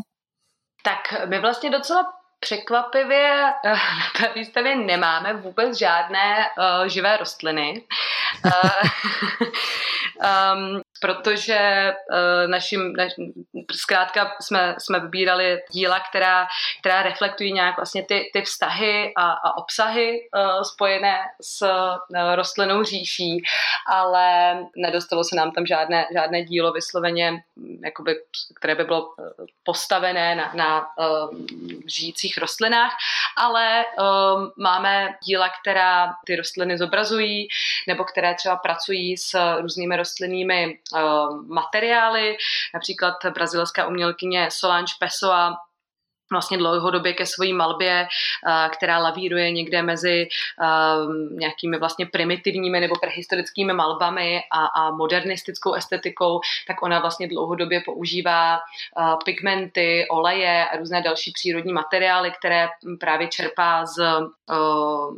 Tak 0.84 1.28
my 1.28 1.40
vlastně 1.40 1.70
docela 1.70 2.19
Překvapivě 2.40 3.52
eh, 3.64 3.68
na 3.72 3.78
té 4.18 4.32
výstavě 4.34 4.76
nemáme 4.76 5.34
vůbec 5.34 5.78
žádné 5.78 6.46
uh, 6.58 6.86
živé 6.86 7.16
rostliny. 7.16 7.82
um, 10.54 10.82
protože 11.00 11.92
uh, 12.12 12.50
naším, 12.50 12.92
naš, 12.92 13.12
zkrátka 13.72 14.36
jsme, 14.40 14.74
jsme 14.78 15.00
vybírali 15.00 15.58
díla, 15.72 16.00
která, 16.00 16.46
která 16.80 17.02
reflektují 17.02 17.52
nějak 17.52 17.76
vlastně 17.76 18.02
ty, 18.02 18.30
ty 18.32 18.42
vztahy 18.42 19.12
a, 19.16 19.30
a 19.30 19.56
obsahy 19.56 20.20
uh, 20.36 20.62
spojené 20.62 21.18
s 21.42 21.62
uh, 21.62 22.34
rostlinou 22.34 22.84
říší, 22.84 23.42
ale 23.86 24.56
nedostalo 24.76 25.24
se 25.24 25.36
nám 25.36 25.52
tam 25.52 25.66
žádné, 25.66 26.06
žádné 26.12 26.42
dílo 26.42 26.72
vysloveně, 26.72 27.42
jakoby, 27.84 28.16
které 28.56 28.74
by 28.74 28.84
bylo 28.84 29.14
postavené 29.64 30.34
na, 30.34 30.52
na 30.54 30.80
uh, 30.80 31.30
žijících 31.86 32.38
rostlinách, 32.38 32.92
ale 33.36 33.84
uh, 33.98 34.48
máme 34.56 35.08
díla, 35.24 35.48
která 35.60 36.14
ty 36.26 36.36
rostliny 36.36 36.78
zobrazují, 36.78 37.48
nebo 37.88 38.04
které 38.04 38.34
třeba 38.34 38.56
pracují 38.56 39.16
s 39.16 39.56
různými 39.60 39.96
rostlinnými 39.96 40.78
materiály. 41.46 42.36
Například 42.74 43.14
brazilská 43.34 43.86
umělkyně 43.86 44.48
Solange 44.50 44.92
Pessoa 44.98 45.56
vlastně 46.32 46.58
dlouhodobě 46.58 47.12
ke 47.12 47.26
své 47.26 47.52
malbě, 47.52 48.06
eh, 48.06 48.68
která 48.68 48.98
lavíruje 48.98 49.50
někde 49.50 49.82
mezi 49.82 50.28
um, 50.28 51.36
nějakými 51.38 51.78
vlastně 51.78 52.06
primitivními 52.06 52.80
nebo 52.80 52.94
prehistorickými 53.00 53.72
malbami 53.72 54.40
a, 54.52 54.66
a 54.66 54.90
modernistickou 54.90 55.74
estetikou, 55.74 56.40
tak 56.66 56.82
ona 56.82 57.00
vlastně 57.00 57.28
dlouhodobě 57.28 57.82
používá 57.84 58.58
uh, 58.58 59.14
pigmenty, 59.24 60.06
oleje 60.10 60.68
a 60.68 60.76
různé 60.76 61.02
další 61.02 61.32
přírodní 61.32 61.72
materiály, 61.72 62.32
které 62.38 62.68
právě 63.00 63.28
čerpá 63.28 63.86
z, 63.86 63.98
uh, 63.98 65.14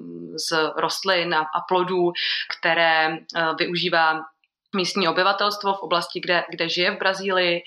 z 0.48 0.72
rostlin 0.76 1.34
a, 1.34 1.46
plodů, 1.68 2.12
které 2.58 3.18
využívá 3.58 4.20
místní 4.76 5.08
obyvatelstvo 5.08 5.74
v 5.74 5.82
oblasti, 5.82 6.20
kde, 6.20 6.44
kde 6.50 6.68
žije 6.68 6.90
v 6.90 6.98
Brazílii, 6.98 7.62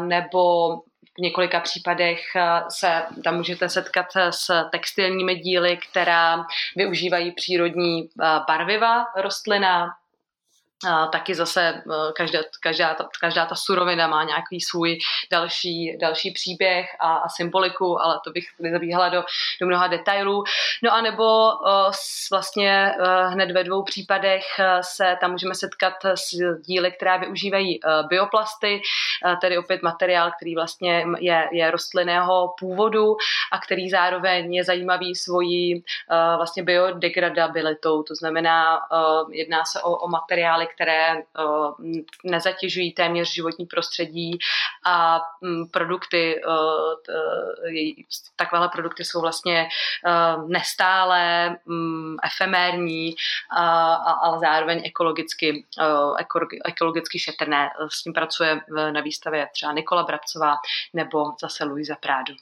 nebo 0.00 0.76
v 1.18 1.20
několika 1.20 1.60
případech 1.60 2.20
se 2.68 3.02
tam 3.24 3.36
můžete 3.36 3.68
setkat 3.68 4.06
s 4.30 4.50
textilními 4.70 5.34
díly, 5.34 5.78
která 5.90 6.44
využívají 6.76 7.32
přírodní 7.32 8.08
barviva 8.48 9.04
rostlina, 9.16 9.88
a 10.86 11.06
taky 11.06 11.34
zase 11.34 11.62
e, 11.62 11.82
každá, 12.16 12.38
každá, 12.62 12.94
ta, 12.94 13.08
každá 13.20 13.46
ta 13.46 13.54
surovina 13.54 14.06
má 14.06 14.24
nějaký 14.24 14.60
svůj 14.60 14.98
další, 15.30 15.98
další 16.00 16.30
příběh 16.30 16.86
a, 17.00 17.16
a 17.16 17.28
symboliku, 17.28 18.00
ale 18.02 18.20
to 18.24 18.30
bych 18.30 18.44
zabíhala 18.72 19.08
do, 19.08 19.24
do 19.60 19.66
mnoha 19.66 19.86
detailů. 19.86 20.44
No 20.82 20.94
a 20.94 21.00
nebo 21.00 21.52
uh, 21.52 21.92
vlastně 22.30 22.94
uh, 23.00 23.32
hned 23.32 23.50
ve 23.50 23.64
dvou 23.64 23.82
případech 23.82 24.44
se 24.80 25.16
tam 25.20 25.30
můžeme 25.30 25.54
setkat 25.54 25.94
s 26.14 26.30
díly, 26.66 26.92
které 26.92 27.18
využívají 27.18 27.80
bioplasty, 28.08 28.82
tedy 29.40 29.58
opět 29.58 29.82
materiál, 29.82 30.30
který 30.36 30.54
vlastně 30.54 31.04
je, 31.18 31.48
je 31.52 31.70
rostlinného 31.70 32.54
původu 32.58 33.16
a 33.52 33.58
který 33.58 33.90
zároveň 33.90 34.54
je 34.54 34.64
zajímavý 34.64 35.14
svojí 35.14 35.84
vlastně 36.36 36.62
biodegradabilitou, 36.62 38.02
to 38.02 38.14
znamená, 38.14 38.80
jedná 39.30 39.64
se 39.64 39.82
o, 39.82 39.96
o 39.96 40.08
materiály, 40.08 40.67
které 40.74 41.22
nezatěžují 42.24 42.92
téměř 42.92 43.34
životní 43.34 43.66
prostředí 43.66 44.38
a 44.86 45.20
produkty, 45.70 46.40
eh, 46.40 48.02
takovéhle 48.36 48.68
produkty 48.68 49.04
jsou 49.04 49.20
vlastně 49.20 49.68
nestálé, 50.46 51.56
efemérní, 52.24 53.14
ale 54.22 54.38
zároveň 54.40 54.82
ekologicky, 54.84 55.66
ekologicky 56.64 57.18
šetrné. 57.18 57.70
S 57.88 58.02
tím 58.02 58.12
pracuje 58.12 58.60
na 58.90 59.00
výstavě 59.00 59.48
třeba 59.52 59.72
Nikola 59.72 60.02
Brabcová 60.02 60.54
nebo 60.94 61.24
zase 61.40 61.64
Luisa 61.64 61.96
Prádu. 62.00 62.34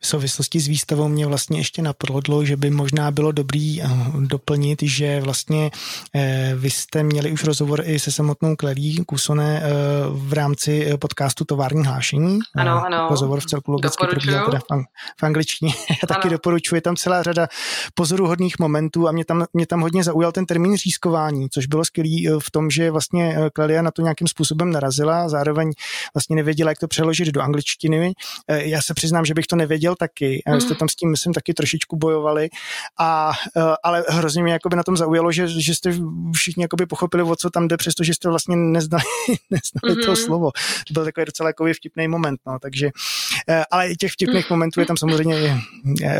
V 0.00 0.06
souvislosti 0.06 0.60
s 0.60 0.68
výstavou 0.68 1.08
mě 1.08 1.26
vlastně 1.26 1.60
ještě 1.60 1.82
napadlo, 1.82 2.44
že 2.44 2.56
by 2.56 2.70
možná 2.70 3.10
bylo 3.10 3.32
dobrý 3.32 3.82
doplnit, 4.18 4.82
že 4.82 5.20
vlastně 5.20 5.70
vy 6.54 6.70
jste 6.70 7.02
měli 7.02 7.32
už 7.32 7.44
rozhovor 7.44 7.82
i 7.84 7.98
se 7.98 8.12
samotnou 8.12 8.56
Klerí 8.56 8.96
Kusone 9.06 9.62
v 10.10 10.32
rámci 10.32 10.96
podcastu 10.96 11.44
Tovární 11.44 11.86
hlášení. 11.86 12.38
Ano, 12.56 12.84
ano. 12.86 13.06
Rozhovor 13.10 13.40
v 13.40 13.46
celku 13.46 13.72
logicky 13.72 14.06
probíhá 14.06 14.44
teda 14.44 14.58
v, 14.58 14.84
v 15.20 15.22
angličtině. 15.22 15.72
Já 15.90 16.06
taky 16.08 16.28
ano. 16.28 16.30
doporučuji, 16.30 16.74
je 16.74 16.82
tam 16.82 16.96
celá 16.96 17.22
řada 17.22 17.48
pozoruhodných 17.94 18.58
momentů 18.58 19.08
a 19.08 19.12
mě 19.12 19.24
tam, 19.24 19.44
mě 19.52 19.66
tam 19.66 19.80
hodně 19.80 20.04
zaujal 20.04 20.32
ten 20.32 20.46
termín 20.46 20.76
řízkování, 20.76 21.50
což 21.50 21.66
bylo 21.66 21.84
skvělý 21.84 22.28
v 22.38 22.50
tom, 22.50 22.70
že 22.70 22.90
vlastně 22.90 23.36
Klelia 23.52 23.82
na 23.82 23.90
to 23.90 24.02
nějakým 24.02 24.28
způsobem 24.28 24.70
narazila, 24.70 25.28
zároveň 25.28 25.72
vlastně 26.14 26.36
nevěděla, 26.36 26.70
jak 26.70 26.78
to 26.78 26.88
přeložit 26.88 27.28
do 27.28 27.40
angličtiny. 27.40 28.12
Já 28.48 28.82
se 28.82 28.94
přiznám, 28.94 29.24
že 29.24 29.34
bych 29.34 29.46
to 29.46 29.56
nevěděl 29.56 29.89
taky. 29.96 30.42
Mm. 30.48 30.60
Jste 30.60 30.74
tam 30.74 30.88
s 30.88 30.96
tím, 30.96 31.10
myslím, 31.10 31.32
taky 31.32 31.54
trošičku 31.54 31.96
bojovali, 31.96 32.48
a, 32.98 33.32
ale 33.84 34.04
hrozně 34.08 34.42
mě 34.42 34.52
jakoby 34.52 34.76
na 34.76 34.82
tom 34.82 34.96
zaujalo, 34.96 35.32
že, 35.32 35.48
že 35.48 35.74
jste 35.74 35.92
všichni 36.34 36.62
jakoby 36.64 36.86
pochopili, 36.86 37.22
o 37.22 37.36
co 37.36 37.50
tam 37.50 37.68
jde, 37.68 37.76
přestože 37.76 38.14
jste 38.14 38.28
vlastně 38.28 38.56
neznali, 38.56 39.02
neznali 39.50 40.02
mm-hmm. 40.02 40.06
to 40.06 40.16
slovo. 40.16 40.50
To 40.88 40.92
byl 40.92 41.04
takový 41.04 41.24
docela 41.24 41.52
vtipný 41.76 42.08
moment, 42.08 42.40
no, 42.46 42.58
takže, 42.58 42.90
ale 43.70 43.94
těch 43.94 44.12
vtipných 44.12 44.50
momentů 44.50 44.80
je 44.80 44.86
tam 44.86 44.96
samozřejmě 44.96 45.60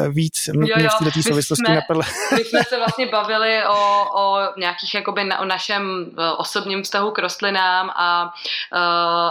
víc. 0.08 0.48
Mě, 0.52 0.70
jo, 0.70 0.76
jo. 0.78 0.88
v 1.00 1.04
této 1.04 1.22
souvislosti 1.22 1.72
napadlo. 1.72 2.02
My 2.36 2.44
jsme 2.44 2.64
se 2.64 2.76
vlastně 2.76 3.06
bavili 3.06 3.64
o, 3.64 4.04
o 4.14 4.38
nějakých 4.58 4.94
jakoby 4.94 5.24
na, 5.24 5.40
o 5.40 5.44
našem 5.44 6.10
osobním 6.36 6.82
vztahu 6.82 7.10
k 7.10 7.18
rostlinám 7.18 7.90
a, 7.90 8.32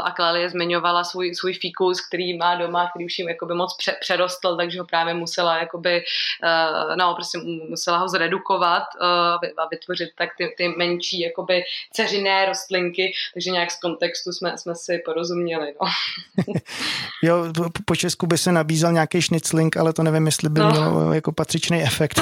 a 0.04 0.12
Klálie 0.12 0.50
zmiňovala 0.50 1.04
svůj, 1.04 1.36
svůj 1.36 1.54
fíkus, 1.54 2.02
který 2.08 2.38
má 2.38 2.56
doma, 2.56 2.90
který 2.90 3.06
už 3.06 3.20
jim 3.20 3.30
jakoby 3.30 3.54
moc 3.54 3.78
pře, 3.78 3.96
přerostl, 4.02 4.58
takže 4.58 4.80
ho 4.80 4.86
právě 4.86 5.14
musela 5.14 5.58
jakoby, 5.58 6.04
no, 6.96 7.16
prostě 7.16 7.38
musela 7.70 7.98
ho 7.98 8.08
zredukovat 8.10 8.84
a 9.58 9.68
vytvořit 9.72 10.10
tak 10.18 10.30
ty, 10.38 10.54
ty 10.58 10.70
menší 10.78 11.20
jakoby 11.20 11.64
ceřiné 11.94 12.46
rostlinky, 12.46 13.14
takže 13.34 13.52
nějak 13.52 13.72
z 13.72 13.80
kontextu 13.80 14.32
jsme, 14.32 14.58
jsme 14.58 14.76
si 14.76 15.02
porozuměli. 15.06 15.74
No. 15.82 15.88
jo, 17.24 17.54
po 17.86 17.96
Česku 17.96 18.28
by 18.28 18.38
se 18.38 18.52
nabízel 18.52 18.94
nějaký 18.94 19.22
šnicling, 19.22 19.78
ale 19.78 19.94
to 19.94 20.04
nevím, 20.04 20.26
jestli 20.26 20.50
by 20.50 20.60
no. 20.60 20.72
mělo 20.72 21.14
jako 21.14 21.32
patřičný 21.32 21.84
efekt. 21.84 22.22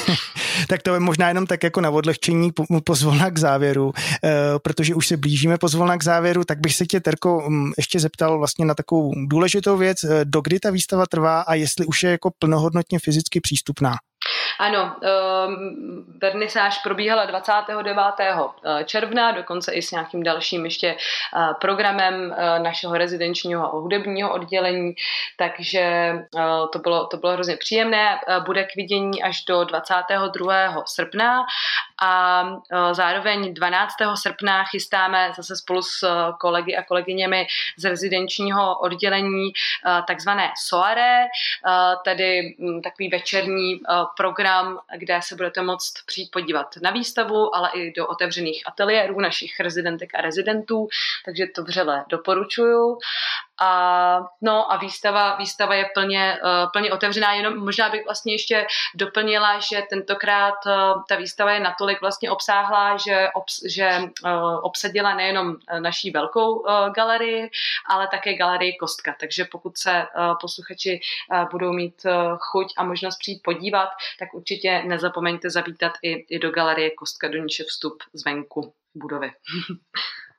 tak 0.68 0.82
to 0.82 0.94
je 0.94 1.00
možná 1.00 1.28
jenom 1.28 1.46
tak 1.46 1.62
jako 1.62 1.80
na 1.80 1.90
odlehčení 1.90 2.50
pozvolna 2.84 3.30
k 3.30 3.38
závěru, 3.38 3.92
eh, 4.24 4.30
protože 4.62 4.94
už 4.94 5.06
se 5.06 5.16
blížíme 5.16 5.58
pozvolna 5.58 5.96
k 5.96 6.04
závěru, 6.04 6.44
tak 6.44 6.60
bych 6.60 6.74
se 6.74 6.86
tě, 6.86 7.00
Terko, 7.00 7.44
mm, 7.48 7.72
ještě 7.76 8.00
zeptal 8.00 8.38
vlastně 8.38 8.64
na 8.64 8.74
takovou 8.74 9.12
důležitou 9.26 9.76
věc, 9.76 10.04
eh, 10.04 10.24
dokdy 10.24 10.60
ta 10.60 10.70
výstava 10.70 11.06
trvá 11.06 11.40
a 11.40 11.54
jestli 11.54 11.86
už 11.86 12.02
je 12.02 12.10
jako 12.10 12.30
plnohodnotně 12.38 12.98
fyzicky 12.98 13.40
přístupná. 13.40 13.96
Ano, 14.58 14.96
um, 15.46 16.04
vernisáž 16.22 16.78
probíhala 16.78 17.24
29. 17.24 17.96
Eh, 18.64 18.84
června, 18.84 19.32
dokonce 19.32 19.72
i 19.72 19.82
s 19.82 19.90
nějakým 19.90 20.22
dalším 20.22 20.64
ještě 20.64 20.96
uh, 20.96 21.52
programem 21.60 22.14
uh, 22.14 22.62
našeho 22.62 22.94
rezidenčního 22.94 23.64
a 23.64 23.78
hudebního 23.78 24.32
oddělení, 24.32 24.92
takže 25.36 26.12
to, 26.72 26.78
bylo, 26.78 27.06
to 27.06 27.16
bylo 27.16 27.32
hrozně 27.32 27.56
příjemné. 27.56 28.18
Bude 28.46 28.64
k 28.64 28.76
vidění 28.76 29.22
až 29.22 29.44
do 29.44 29.64
22. 29.64 30.84
srpna 30.86 31.44
a 32.02 32.42
uh, 32.42 32.58
zároveň 32.92 33.54
12. 33.54 33.94
srpna 34.14 34.64
chystáme 34.64 35.32
zase 35.36 35.56
spolu 35.56 35.82
s 35.82 36.02
uh, 36.02 36.36
kolegy 36.40 36.76
a 36.76 36.82
kolegyněmi 36.82 37.46
z 37.76 37.84
rezidenčního 37.84 38.78
oddělení 38.78 39.44
uh, 39.46 40.04
takzvané 40.06 40.50
soare, 40.66 41.26
tedy 42.04 42.56
takový 42.84 43.08
večerní 43.08 43.80
program, 44.16 44.78
kde 44.96 45.20
se 45.22 45.34
budete 45.34 45.62
moct 45.62 45.92
přijít 46.06 46.30
podívat 46.30 46.66
na 46.82 46.90
výstavu, 46.90 47.56
ale 47.56 47.70
i 47.74 47.92
do 47.92 48.06
otevřených 48.06 48.62
ateliérů 48.66 49.20
našich 49.20 49.60
rezidentek 49.60 50.14
a 50.14 50.20
rezidentů, 50.20 50.88
takže 51.24 51.46
to 51.46 51.64
vřele 51.64 52.04
doporučuju. 52.08 52.98
A, 53.60 54.20
no 54.40 54.72
a 54.72 54.76
výstava, 54.76 55.36
výstava 55.36 55.74
je 55.74 55.90
plně, 55.94 56.38
uh, 56.44 56.70
plně 56.72 56.92
otevřená, 56.92 57.32
jenom 57.32 57.56
možná 57.56 57.88
bych 57.88 58.04
vlastně 58.04 58.34
ještě 58.34 58.66
doplnila, 58.94 59.58
že 59.58 59.82
tentokrát 59.90 60.54
uh, 60.66 61.02
ta 61.08 61.16
výstava 61.16 61.52
je 61.52 61.60
natolik 61.60 62.00
vlastně 62.00 62.30
obsáhlá, 62.30 62.96
že, 62.96 63.28
obs, 63.34 63.60
že 63.68 63.98
uh, 64.24 64.58
obsadila 64.62 65.14
nejenom 65.14 65.56
naší 65.78 66.10
velkou 66.10 66.64
galerii, 66.94 67.50
ale 67.88 68.08
také 68.08 68.34
galerii 68.34 68.76
Kostka. 68.76 69.14
Takže 69.20 69.44
pokud 69.44 69.78
se 69.78 70.06
posluchači 70.40 71.00
budou 71.50 71.72
mít 71.72 72.06
chuť 72.38 72.72
a 72.76 72.84
možnost 72.84 73.18
přijít 73.18 73.40
podívat, 73.44 73.88
tak 74.18 74.34
určitě 74.34 74.82
nezapomeňte 74.86 75.50
zavítat 75.50 75.92
i, 76.02 76.12
i 76.12 76.38
do 76.38 76.50
galerie 76.50 76.90
Kostka, 76.90 77.28
do 77.28 77.38
níž 77.38 77.58
je 77.58 77.64
vstup 77.64 78.02
zvenku 78.14 78.74
budovy. 78.94 79.32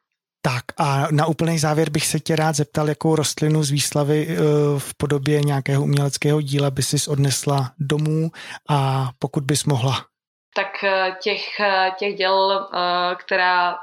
Tak 0.45 0.63
a 0.77 1.07
na 1.11 1.25
úplný 1.25 1.59
závěr 1.59 1.89
bych 1.89 2.05
se 2.05 2.19
tě 2.19 2.35
rád 2.35 2.55
zeptal, 2.55 2.89
jakou 2.89 3.15
rostlinu 3.15 3.63
z 3.63 3.71
výslavy 3.71 4.27
eh, 4.29 4.35
v 4.77 4.93
podobě 4.97 5.41
nějakého 5.41 5.83
uměleckého 5.83 6.41
díla 6.41 6.71
by 6.71 6.83
si 6.83 6.97
odnesla 7.07 7.71
domů 7.79 8.31
a 8.69 9.09
pokud 9.19 9.43
bys 9.43 9.65
mohla 9.65 10.05
tak 10.53 10.83
eh, 10.83 11.15
těch, 11.21 11.59
eh, 11.59 11.91
těch 11.97 12.15
děl, 12.15 12.69
eh, 12.73 13.15
která 13.15 13.79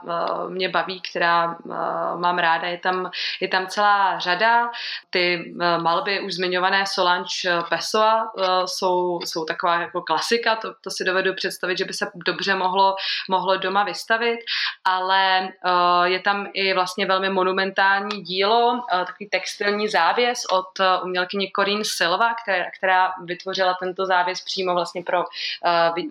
mě 0.49 0.69
baví, 0.69 1.01
která 1.01 1.57
mám 2.17 2.39
ráda, 2.39 2.69
je 2.69 2.79
tam, 2.79 3.11
je 3.41 3.49
tam 3.49 3.67
celá 3.67 4.19
řada. 4.19 4.71
Ty 5.11 5.55
malby 5.83 6.21
už 6.21 6.35
zmiňované 6.35 6.87
Solange 6.87 7.63
Pessoa 7.69 8.33
jsou, 8.65 9.21
jsou 9.25 9.45
taková 9.45 9.81
jako 9.81 10.03
klasika, 10.03 10.57
to, 10.57 10.75
to 10.81 10.91
si 10.91 11.05
dovedu 11.05 11.35
představit, 11.35 11.79
že 11.79 11.85
by 11.85 11.93
se 11.93 12.11
dobře 12.27 12.55
mohlo, 12.55 12.97
mohlo 13.29 13.57
doma 13.57 13.85
vystavit, 13.85 14.39
ale 14.85 15.49
je 16.05 16.21
tam 16.21 16.47
i 16.53 16.75
vlastně 16.75 17.07
velmi 17.07 17.31
monumentální 17.31 18.23
dílo, 18.23 18.85
takový 18.91 19.29
textilní 19.29 19.89
závěs 19.89 20.45
od 20.53 20.69
umělkyně 21.03 21.49
Corinne 21.57 21.85
Silva, 21.85 22.35
která, 22.43 22.65
která 22.79 23.13
vytvořila 23.25 23.77
tento 23.81 24.07
závěs 24.07 24.41
přímo 24.41 24.75
vlastně 24.75 25.03
pro 25.03 25.25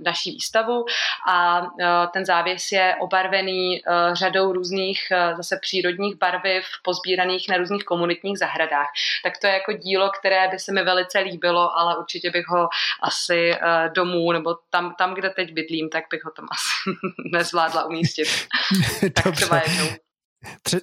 naší 0.03 0.31
výstavu 0.31 0.48
výstavu 0.49 0.85
a 1.29 1.61
e, 1.61 2.07
ten 2.13 2.25
závěs 2.25 2.71
je 2.71 2.95
obarvený 2.99 3.77
e, 3.77 3.81
řadou 4.13 4.53
různých 4.53 5.11
e, 5.11 5.35
zase 5.35 5.59
přírodních 5.61 6.15
barviv 6.15 6.63
pozbíraných 6.83 7.49
na 7.49 7.57
různých 7.57 7.83
komunitních 7.83 8.39
zahradách. 8.39 8.87
Tak 9.23 9.37
to 9.37 9.47
je 9.47 9.53
jako 9.53 9.71
dílo, 9.71 10.11
které 10.19 10.47
by 10.47 10.59
se 10.59 10.73
mi 10.73 10.83
velice 10.83 11.19
líbilo, 11.19 11.77
ale 11.77 11.97
určitě 11.97 12.31
bych 12.31 12.47
ho 12.47 12.67
asi 13.03 13.53
domů 13.95 14.31
nebo 14.31 14.55
tam, 14.69 14.95
tam 14.97 15.13
kde 15.13 15.29
teď 15.29 15.53
bydlím, 15.53 15.89
tak 15.89 16.03
bych 16.11 16.23
ho 16.25 16.31
tam 16.31 16.45
asi 16.51 16.97
nezvládla 17.37 17.85
umístit. 17.85 18.27
tak 19.23 19.35
třeba 19.35 19.61
jednou. 19.67 20.08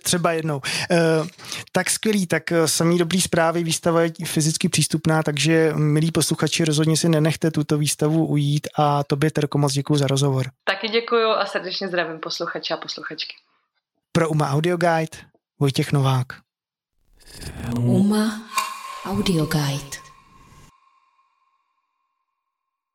Třeba 0.02 0.32
jednou. 0.32 0.60
E, 0.90 0.96
tak 1.72 1.90
skvělý, 1.90 2.26
tak 2.26 2.52
eh, 2.52 2.68
samý 2.68 2.98
dobrý 2.98 3.20
zprávy, 3.20 3.64
výstava 3.64 4.02
je 4.02 4.10
fyzicky 4.24 4.68
přístupná, 4.68 5.22
takže 5.22 5.72
milí 5.74 6.12
posluchači, 6.12 6.64
rozhodně 6.64 6.96
si 6.96 7.08
nenechte 7.08 7.50
tuto 7.50 7.78
výstavu 7.78 8.26
ujít 8.26 8.68
a 8.78 9.04
tobě, 9.04 9.30
Terko, 9.30 9.58
moc 9.58 9.72
děkuji 9.72 9.96
za 9.96 10.06
rozhovor. 10.06 10.46
Taky 10.64 10.88
děkuji 10.88 11.26
a 11.30 11.46
srdečně 11.46 11.88
zdravím 11.88 12.18
posluchače 12.18 12.74
a 12.74 12.76
posluchačky. 12.76 13.34
Pro 14.12 14.28
UMA 14.28 14.50
Audio 14.50 14.76
Guide 14.76 15.18
Vojtěch 15.60 15.92
Novák. 15.92 16.26
UMA 17.78 18.42
Audio 19.04 19.46
Guide 19.46 20.05